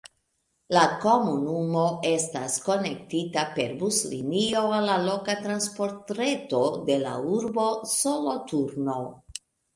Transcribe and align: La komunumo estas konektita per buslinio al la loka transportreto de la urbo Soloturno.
La 0.75 0.83
komunumo 1.01 1.83
estas 2.11 2.55
konektita 2.69 3.43
per 3.57 3.75
buslinio 3.83 4.65
al 4.79 4.87
la 4.91 4.97
loka 5.03 5.37
transportreto 5.45 6.65
de 6.91 6.99
la 7.07 7.15
urbo 7.37 7.69
Soloturno. 7.95 8.99